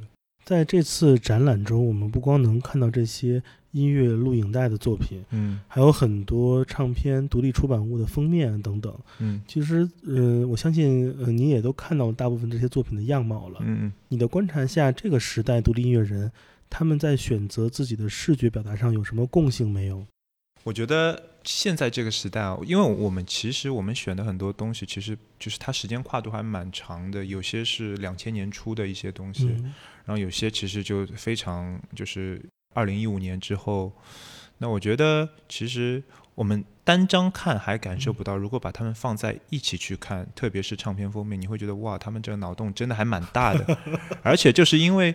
[0.50, 8.92] 在这次展览中，我们不光能看到这些音乐录影带的作品，嗯还有很多唱片、独立出版物的封面等等。
[9.20, 13.60] 嗯其实，呃，我相信，呃，你也都看到大部分这些作品的样貌了。
[13.62, 16.32] 嗯你的观察下，这个时代独立音乐人
[16.68, 20.04] 他们在选择自己的视觉表达上有什么共性没有？
[20.64, 29.74] 我觉得现在这个时代啊，因为我们其实我们选的很多东西，其实就是它时间跨度还蛮长的，有些是两千年初的一些东西，嗯
[30.06, 32.42] 然后有些其实就非常就是
[32.74, 33.92] 二零一五年之后。
[34.62, 36.04] 那我觉得其实
[36.36, 43.78] 我们单张看还感受不到，如果把它们放在一起去看，特别是唱片封面，你会觉得哇，他们这个脑洞真的还蛮大的。
[44.24, 45.14] 而且就是因为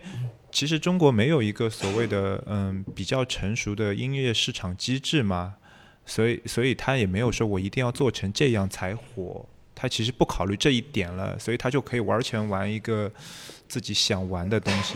[0.52, 5.56] 其实中国没有一个所谓的嗯比较成熟的音乐市场机制嘛，
[6.06, 13.10] 所以所以他也没有说我一定要做成这样才火，他其实不考虑这一点了，所以他就可以完全玩一个
[13.66, 14.94] 自己想玩的东西。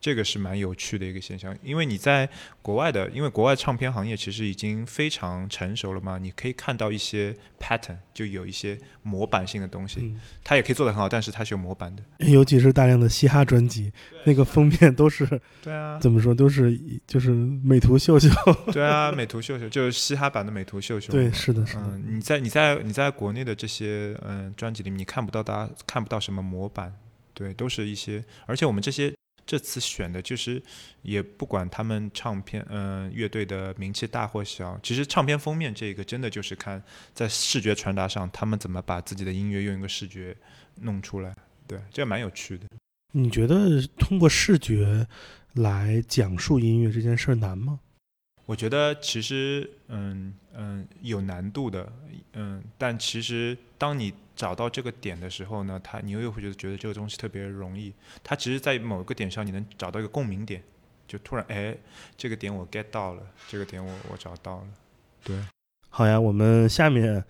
[0.00, 2.28] 这个是蛮有趣的一个现象，因为你在
[2.62, 12.02] 国外的，因为国外唱片行业其实已经非常成熟了嘛，你可以看到一些 pattern，就有一些模板性的东西，嗯，它也可以做得很好，但是它是有模板的。
[12.26, 13.92] 尤其是大量的嘻哈专辑，
[14.24, 15.26] 那个封面都是
[15.62, 18.30] 对啊，怎么说，都是就是美图秀秀。
[18.72, 21.12] 对啊，美图秀秀就是嘻哈版的美图秀秀。
[21.12, 21.82] 对，是的，是的。
[21.84, 26.94] 嗯，你在你在你在国内的这些嗯专辑里面，你看不到大家看不到什么模板，
[27.34, 29.12] 对，都是一些，而且我们这些
[29.50, 30.62] 这次选的就是
[31.02, 36.80] 也不管他们唱片嗯乐队的名气大或小，其实唱片封面这个真的就是看
[37.12, 40.36] 在视觉传达上他们怎么把自己的音乐用一个视觉
[40.82, 41.34] 弄出来，
[41.66, 42.64] 对，这蛮有趣的。
[43.10, 45.04] 你觉得通过视觉
[45.54, 47.80] 来讲述音乐这件事儿难吗？
[48.46, 51.92] 我觉得其实嗯嗯有难度的，
[52.34, 57.92] 嗯，但其实当你找到这个点的时候呢，他你又会觉得觉得这个东西特别容易。
[58.24, 60.62] 他其实，在某个点上你能找到一个共鸣点，
[61.06, 61.76] 就突然哎，
[62.16, 64.66] 这个点我 get 到了，这个点我我找到了。
[65.22, 65.36] 对，
[65.90, 67.22] 好呀，我们下面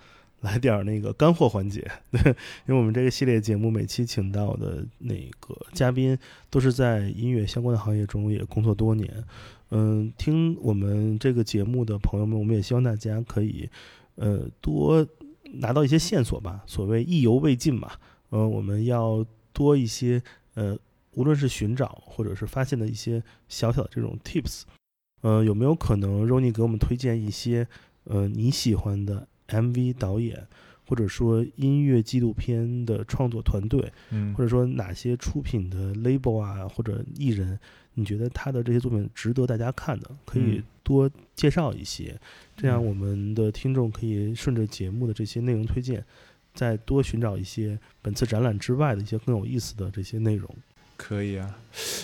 [0.42, 1.80] 来点儿那个干货环节，
[2.12, 2.20] 对，
[2.68, 6.16] 因为我们这个系列节目每期请到的那个嘉宾
[6.48, 9.24] 都是在音乐相关的行业中也工作多年。
[9.72, 13.68] 嗯，听我们这个节目的朋友们，我们也希望大家可以
[14.14, 15.04] 呃多
[15.54, 16.62] 拿到一些线索吧。
[16.66, 17.92] 所谓意犹未尽嘛，
[18.30, 20.22] 呃，我们要多一些
[20.54, 20.78] 呃，
[21.12, 24.62] 无论是寻找或者是发现的一些小小的这种 tips。
[25.22, 27.68] 呃，有没有可能 r o n y 给我们推荐一些
[28.04, 30.48] 呃你喜欢的 MV 导演，
[30.90, 37.56] 或者说音乐纪录片的创作团队，嗯或者说哪些出品的 label 啊或者艺人，
[37.94, 42.18] 你觉得他的这些作品值得大家看的，可以嗯多介绍一些，
[42.56, 46.04] 这样嗯我们的听众可以顺着节目的这些内容推荐，
[46.54, 50.52] 再多寻找一些本次展览之外的一些更有意思的这些内容。
[50.96, 51.56] 可以啊。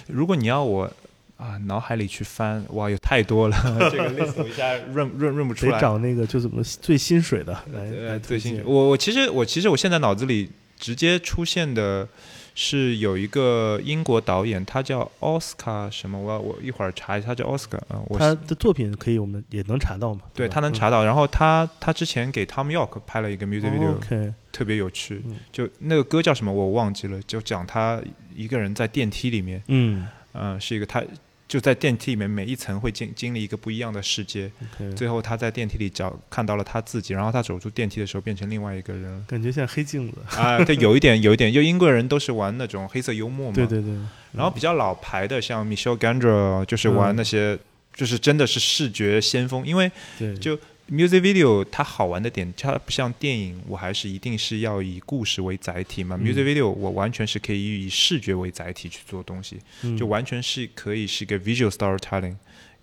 [0.06, 0.88] 如果你要我
[1.36, 3.56] 啊脑海里去翻，哇，有太多了，
[3.90, 5.72] 这个 list 我一下认认认不出来。
[5.72, 8.54] 得找那个就怎么最薪水的来来呃，最推荐。
[8.56, 12.08] 新我我其实我其实我现在脑子里直接出现的
[12.54, 16.18] 是有一个英国导演，他叫奥斯卡什么？
[16.18, 18.00] 我要我一会儿查一下，他叫奥斯卡啊。
[18.06, 20.22] 我他的作品可以，我们也能查到嘛？
[20.32, 28.00] 对吧他能查到，然后他他之前给 Tom York 拍了一个 music 嗯 video，、特别有趣嗯，就那个歌叫什么我忘记了，就讲他
[28.34, 31.02] 一个人在电梯里面，嗯嗯、是一个他
[31.48, 34.50] 就在电梯里面每一层会经经历一个不一样的世界
[34.96, 39.24] 最后他在电梯里找看到了他自己，然后他走出电梯的时候变成另外一个人。
[39.28, 40.18] 感觉像黑镜子。
[40.36, 43.54] 啊，对，有一点，有一点，就英国人都是玩那种黑色幽默嘛。
[43.54, 43.90] 对对对，
[44.32, 47.56] 然后比较老牌的，像 Michelle Gandra，就是玩嗯那些，
[47.94, 49.64] 就是真的是视觉先锋。
[49.64, 50.58] 因为对就
[50.90, 56.16] music video 它好玩的点，它不像电影，我还是一定是要以故事为载体嘛。
[56.16, 62.36] 嗯 music video 我完全是可以以视觉为载体去做东西，嗯就完全是可以是一个 visual storytelling，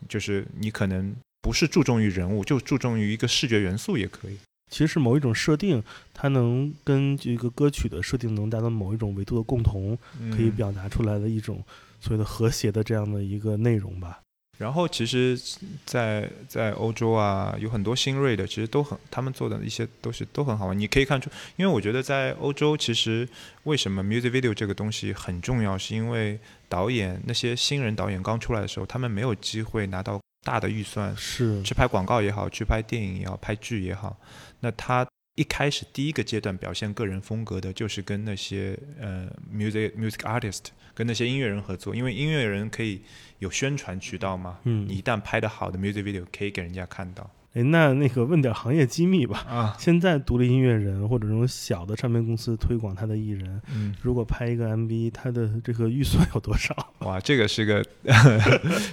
[0.10, 4.38] 就是你可能不是注重于人物，就注重于一个视觉元素也可以。
[4.72, 9.96] 其实是某一种设定，它能跟这个歌曲的设定能达到某一种维度的共同，
[10.32, 11.64] 可以嗯表达出来的一种
[12.00, 14.23] 所谓的和谐的这样的一个内容吧。
[14.60, 15.38] 然后其实
[15.84, 20.80] 在，在欧洲啊，有很多新锐的，其实都很，他们做的一些都是都很好玩。
[20.80, 23.28] 你可以看出，因为我觉得在欧洲，其实
[23.64, 26.40] 为什么 music video 这个东西很重要，是因为
[26.70, 34.16] 导演那些新人导演刚出来的时候，他们没有机会拿到大的预算，是，去拍广告也好，去拍电影也好，拍剧也好，
[34.60, 43.02] 那他一开始第一个阶段表现个人风格的，就是跟那些呃 music music artist 跟那些音乐人合作，因为音乐人可以
[43.44, 44.58] 有宣传渠道吗。
[44.64, 47.30] 嗯你一旦拍的好的 music video 可以给人家看到。
[47.54, 49.46] 哎，那那个问点行业机密吧。
[49.48, 56.76] 啊，现在独立音乐人或者这种小的唱片公司推广他的艺人，嗯，如果拍一个 MV，他的这个预算有多少？
[57.00, 57.86] 哇，这个是个，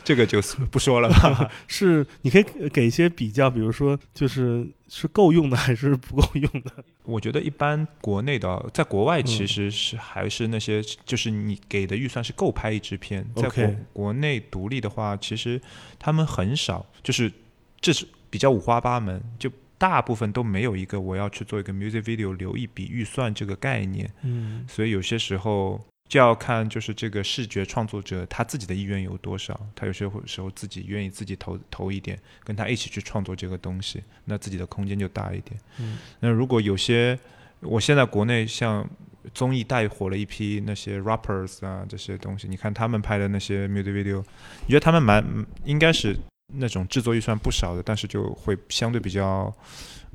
[0.05, 0.41] 这个就
[0.71, 1.51] 不说了吧。
[1.67, 6.85] 是你可以给一些比较，比如说就是是够用的还是不够用的？
[7.05, 13.25] 我觉得一般国内的，在国外其嗯实是还是那些，就是你给的预算是够拍一支片。
[13.35, 15.61] 在国 OK 国内独立的话，其实
[15.99, 17.33] 他们很少，就是
[17.81, 24.11] 这是比较五花八门，就大部分都没有一个我要去做一个 music video 留一笔预算这个概念。
[24.23, 35.59] 嗯所以有些时候就要看就是这个视觉创作者他自己的意愿有多少，他有些时候自己愿意自己投投一点，跟他一起去创作这个东西，那自己的空间就大一点。
[35.79, 37.19] 嗯那如果有些，
[37.61, 38.89] 我现在国内像
[39.33, 44.23] 综艺带火了一批那些 rappers 啊这些东西，你看他们拍的那些 music video，
[44.67, 45.25] 你觉得他们蛮
[45.65, 46.17] 应该是
[46.55, 49.55] 那种制作预算不少的，但是就会相对比较。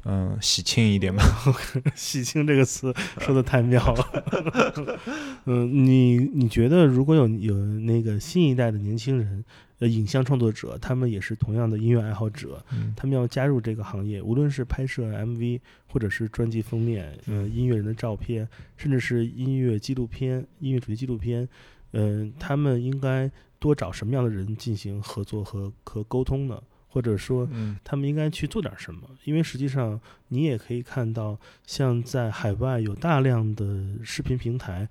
[0.08, 1.24] 嗯，喜庆一点吧。
[1.98, 5.00] 喜庆这个词说的太妙了。
[5.46, 9.44] 嗯，你你觉得如果有有那个新一代的年轻人，
[9.80, 21.50] 呃，影像创作者，他们也是同样的音乐爱好者，嗯他们要加入这个行业，无论是拍摄 MV，或者是专辑封面，呃，音乐人的照片，甚至是音乐纪录片、音乐主题纪录片，
[21.94, 26.62] 嗯、他们应该多找什么样的人进行合作和和沟通呢？
[26.88, 29.02] 或者说，嗯他们应该去做点什么？
[29.26, 30.00] 因为实际上
[30.30, 34.88] 你也可以看到，像在海外有大量的视频平台，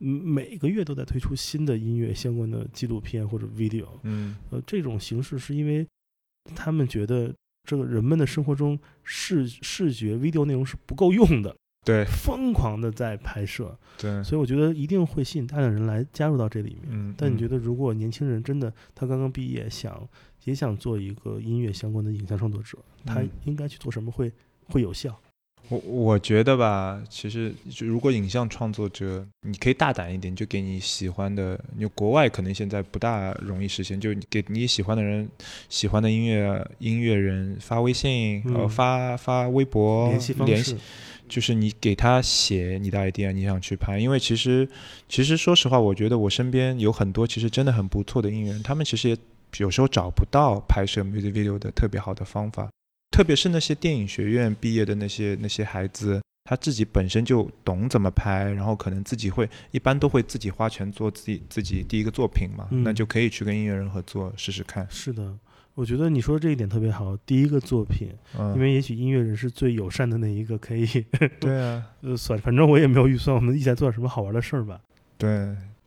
[0.00, 3.86] 嗯每个月都在推出新的音乐相关的纪录片或者 video。
[4.02, 5.86] 嗯呃，这种形式是因为
[6.56, 12.04] 他们觉得这个人们的生活中视视觉 video 内容是不够用的，对。
[12.06, 16.88] 疯狂的在拍摄，对，所以我觉得一定会吸引大量人来加入到这里面。
[16.88, 20.08] 嗯，但你觉得得，如果年轻人真的他刚刚毕业，想
[20.44, 24.32] 也想做一个音乐相关的影像创作者，他嗯应该去做什么会
[24.66, 25.14] 会有效？
[25.70, 35.26] 我我觉得吧，其实就如果影像创作者，你可以大胆一点，就给你喜欢的，你国外可能现在不大容易实现，就给你喜欢的人、
[35.70, 40.76] 喜欢的音乐音乐人发微信，呃，嗯发发微博联系联系，
[41.28, 44.68] 就是你给他写你的 idea，你想去拍，因为其实
[45.08, 49.16] 其实说实话，我觉得我身边有很多其实真的很不错的音乐人，他们其实也
[49.58, 52.70] 有时候找不到拍摄 music video 的特别好的方法，
[53.10, 56.20] 特别是那些电影学院毕业的那些那些孩子。
[56.46, 64.86] 他自己本身就懂怎么拍，然后可能自己会，一般都会自己花钱做自己自己第一个作品嘛，嗯那就可以去跟音乐人合作试试看。
[64.90, 65.34] 是的，
[65.74, 67.16] 我觉得你说这一点特别好。
[67.26, 68.08] 第一个作品，
[68.38, 70.86] 嗯，因为也许音乐人是最友善的那一个，可以
[71.40, 74.80] 对啊， 呃，算，反正我也没有预算，我们一起来做点什么好玩的事儿吧。
[75.18, 75.28] 对，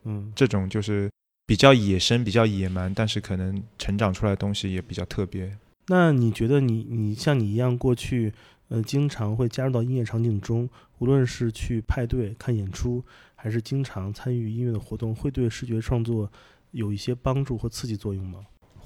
[0.04, 1.10] 嗯，这种就是
[1.46, 5.56] 比较野生、比较野蛮，但是可能成长出来的东西也比较特别。
[5.86, 8.30] 那你觉得你你像你一样过去，
[8.68, 10.68] 呃，经常会加入到音乐场景中，
[10.98, 13.02] 无论是去派对看演出，
[13.34, 16.30] 还是经常参与音乐的活动，会对视觉创作
[16.72, 18.40] 有一些帮助或刺激作用吗？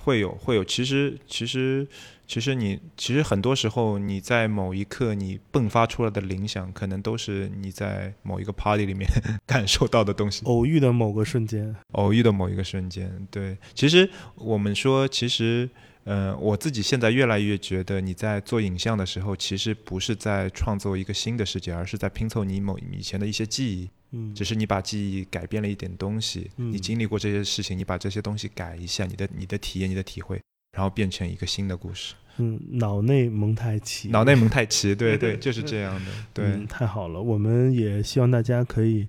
[0.05, 1.87] 会有会有，其实其实
[2.27, 9.09] 其实你其实很多时候你在某一刻你迸发出来的灵想，可能都是你在某一个 party 里面
[9.47, 10.45] 感受到的东西。
[10.47, 15.69] 偶遇的某个瞬间，偶遇的某一个瞬间，对，其实我们说，其实，
[16.05, 30.41] 呃，我自己现在越来越觉得，你在做影像的时候，其实不是在创作一个新的世界，而是在拼凑你某以前的一些记忆，嗯，只是你把记忆改变了一点东西，嗯你经历过这些事情，你把这些东西改一下，你的你的体验、你的体会，
[30.77, 32.15] 然后变成一个新的故事。
[32.39, 37.21] 嗯，脑内蒙太奇，脑内蒙太奇， 对对，就是这样的，对，嗯，太好了！
[37.21, 39.07] 我们也希望大家可以，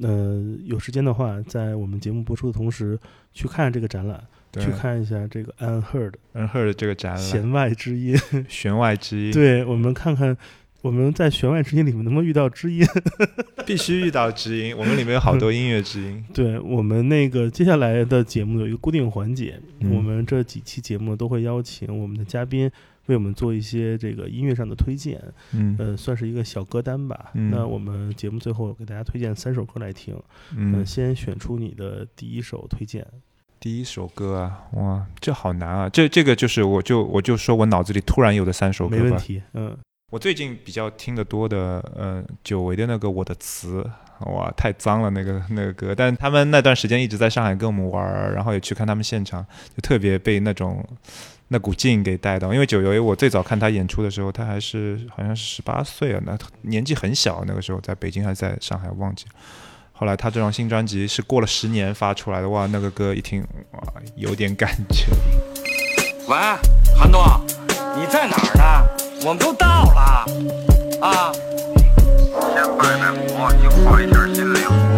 [0.00, 2.98] 呃，有时间的话，在我们节目播出的同时，
[3.32, 4.26] 去看这个展览，对
[4.60, 8.16] 去，看一下这个 Unheard Unheard 这个展览，弦外之音。
[8.48, 10.36] 弦外之音，对，我们看看
[10.82, 12.86] 我们在弦外之音里面能不能遇到知音。
[13.66, 22.70] 必须遇到知音，我们里面有好多音乐知音， 对我们那个接下来的节目有一个固定环节，嗯我们这几期节目都会邀请我们的嘉宾
[23.06, 25.18] 为我们做一些这个音乐上的推荐，
[25.52, 27.30] 嗯呃，算是一个小歌单吧。
[27.34, 30.14] 嗯那我们节目最后给大家推荐三首歌来听，
[30.54, 33.06] 嗯呃，先选出你的第一首推荐。
[33.64, 35.88] 第一首歌啊，哇，这好难啊！
[35.88, 39.02] 这这个就是，我就我就说我脑子里突然有的三首歌吧。
[39.02, 39.74] 没问题，嗯，
[40.12, 43.82] 我最近比较听得多的，呃，久违的那个《我的词》，
[44.30, 45.94] 哇，太脏了那个那个歌。
[45.94, 49.42] 但他们那段时间一直在上海跟我们玩儿，然后也去看他们现场，
[49.74, 50.86] 就特别被那种
[51.48, 52.52] 那股劲给带到。
[52.52, 59.30] 因为久违，我最早看他演出的时候，他还是好像是十八岁啊，那年纪很小，那个时候在北京还是在上海忘记了。
[59.96, 63.40] 后来他这张新专辑是过了十年发出来的，哇，那个歌一听，
[63.70, 63.80] 哇，
[64.16, 65.06] 有点感觉。
[66.26, 66.36] 喂，
[66.98, 67.22] 韩东，
[67.96, 68.88] 你在哪儿呢？
[69.24, 70.26] 我们都到了，
[71.00, 71.32] 啊。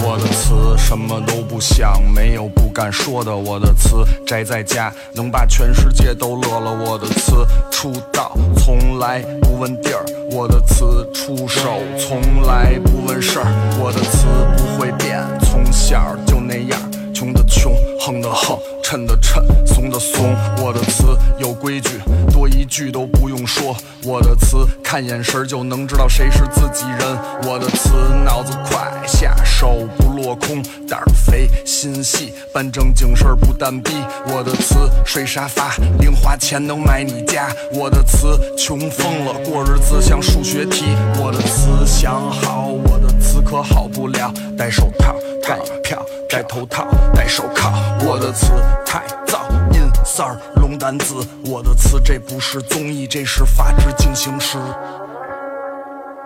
[0.02, 3.36] 我的词什么都不想，没有不敢说的。
[3.36, 6.72] 我的词宅在家，能把全世界都乐了。
[6.72, 13.46] 我的词出道从来不问地儿，我的词出手从来不问事儿。
[13.78, 14.26] 我的词
[14.56, 16.80] 不会变，从小就那样，
[17.26, 20.32] 穷的穷，横的横，衬的衬，怂的怂。
[20.62, 21.98] 我的词有规矩，
[22.30, 23.74] 多一句都不用说。
[24.04, 27.18] 我的词看眼神就能知道谁是自己人。
[27.42, 27.90] 我的词
[28.24, 33.92] 脑子快，下手落空，胆儿肥，心细，办正经事儿不单逼。
[34.28, 37.48] 我的词睡沙发，零花钱能买你家。
[37.72, 40.86] 我的词穷疯了，过日子像数学题。
[41.20, 45.14] 我的词想好，我的词可好不了，戴手套，
[45.46, 47.72] 盖票，戴头套，戴手铐。
[48.04, 48.46] 我的词
[48.86, 49.40] 太燥，
[49.72, 51.14] 阴丝儿，龙胆子。
[51.44, 54.56] 我的词这不是综艺，这是法制进行时。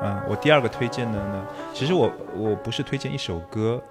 [0.02, 3.82] 嗯，我第二个推荐的呢，其实我我不是推荐一首歌，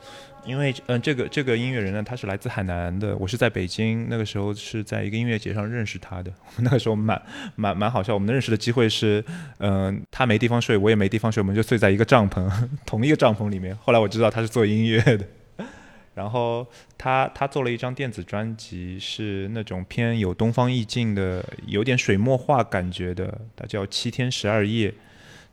[0.44, 7.22] 因为嗯，这个这个音乐人呢，他是来自海南的，我是在北京，那个时候是在一个音乐节上认识他的，我们那个时候蛮
[7.56, 9.24] 蛮蛮好笑，我们认识的机会是，
[9.60, 12.50] 嗯，他没地方睡，我也没地方睡，我们就睡在一个帐篷，
[12.88, 13.76] 同一个帐篷里面。
[13.76, 15.24] 后来我知道他是做音乐的，
[16.16, 16.66] 然后
[16.98, 24.90] 他他做了一张电子专辑，是那种偏有东方意境的，有点水墨画感觉的，它叫《七天十二夜》。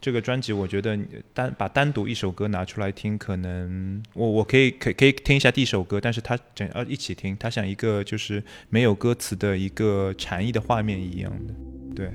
[0.06, 0.96] 这个专辑我觉得
[1.34, 11.54] 单把单独一首歌拿出来听，可能我我可以可以可以听一下第一首歌，但是它整要一起听，它像一个就是没有歌词的一个禅意的画面一样的，
[11.96, 12.12] 对。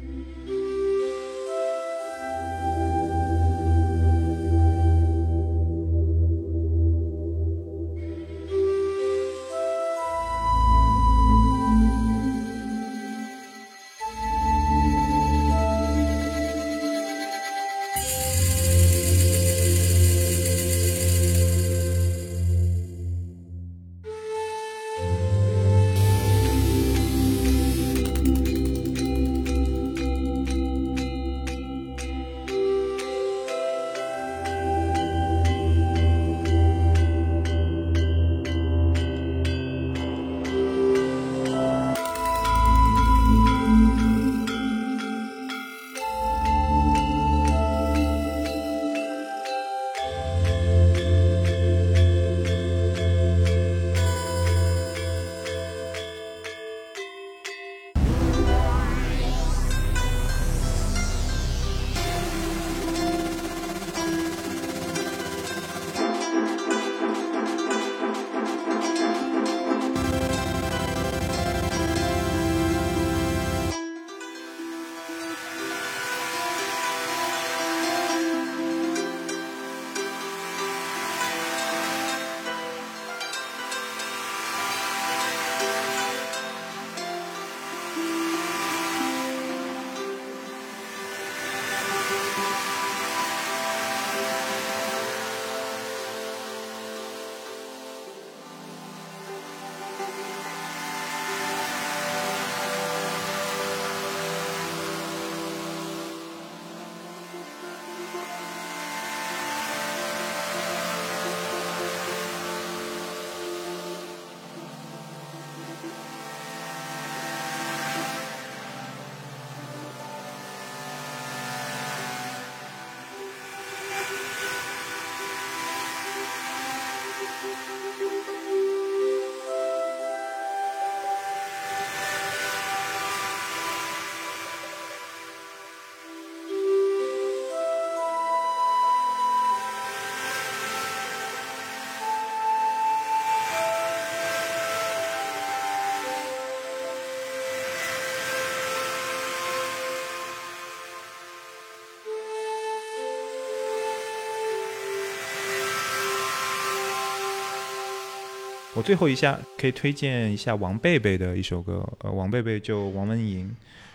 [158.73, 163.53] 我最后一下可以推荐一下王贝贝的一首歌，呃，王贝贝就王文莹，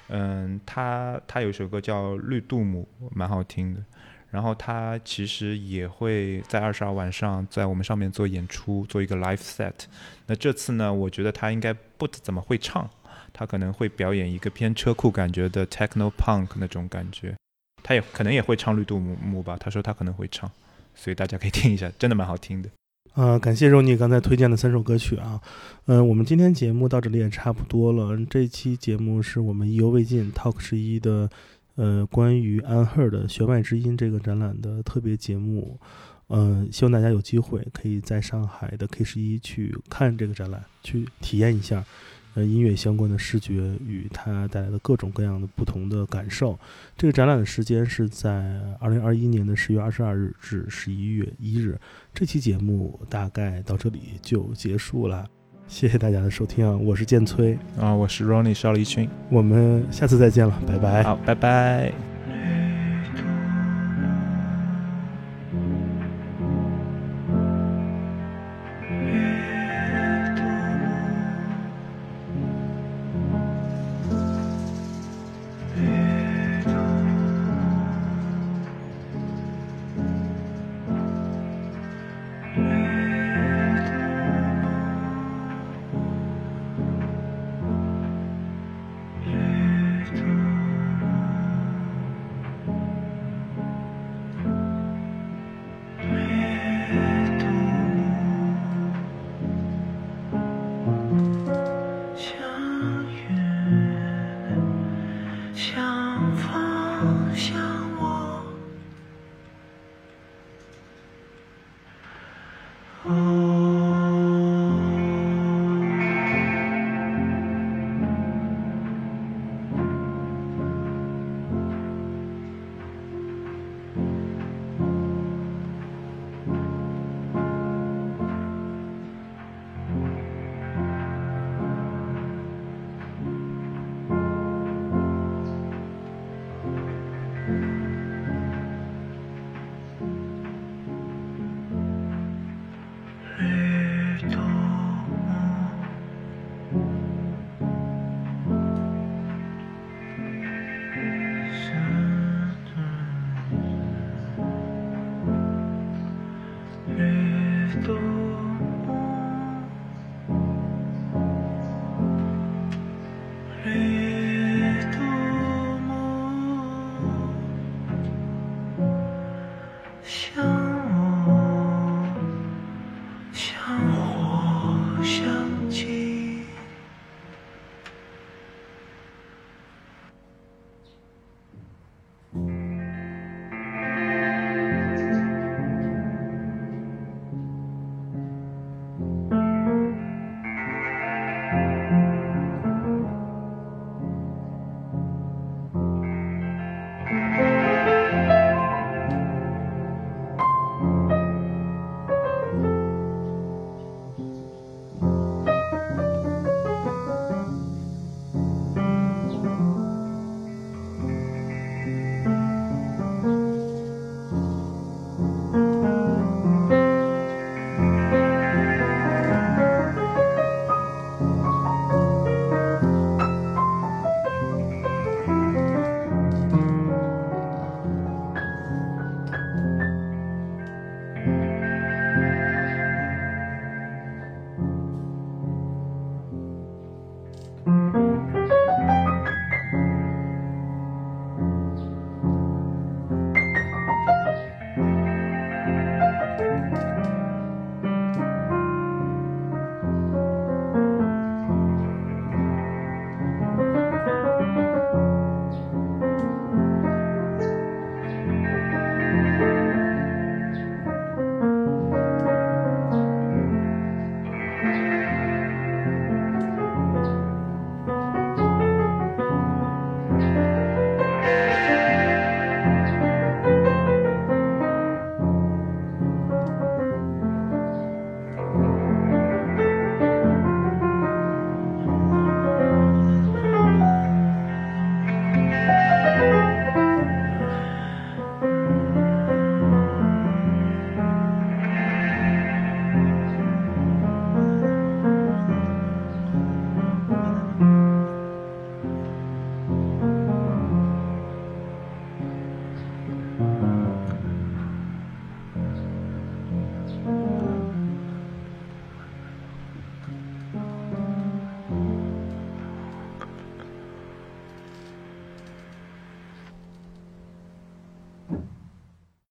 [0.08, 3.82] 嗯，他他有一首歌叫《绿度母》，蛮好听的。
[4.30, 9.72] 然后他其实也会在二十二晚上在我们上面做演出，做一个 live set。
[10.26, 12.90] 那这次呢，我觉得他应该不怎么会唱，
[13.32, 17.34] 他可能会表演一个偏车库感觉的 techno punk 那种感觉。
[17.82, 20.50] 他也可能也会唱《绿度母母》吧，他说他可能会唱，
[20.94, 22.68] 所以大家可以听一下，真的蛮好听的。
[23.16, 25.40] 呃，感谢肉妮刚才推荐的三首歌曲啊，
[25.86, 28.14] 嗯、我们今天节目到这里也差不多了。
[28.28, 31.30] 这期节目是我们意犹未尽 Talk 十一的，
[31.76, 35.80] 呃，关于安赫的《弦外之音》这个展览的特别节目。
[36.28, 41.82] 嗯、希望大家有机会可以在上海的 K 十一去看这个展览，去体验一下，
[42.36, 43.54] 呃，音乐相关的视觉
[43.86, 46.58] 与它带来的各种各样的不同的感受。
[46.94, 51.78] 这个展览的时间是在二零二一年的十月二十二日至十一月一日。
[52.12, 55.26] 这期节目大概到这里就结束了，
[55.66, 56.76] 谢谢大家的收听啊！
[56.76, 61.02] 我是建崔，啊，我是 Ronnie 邵立群，我们下次再见了，拜拜。
[61.02, 62.15] 好，拜拜。